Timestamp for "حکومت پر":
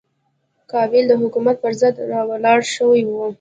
1.21-1.73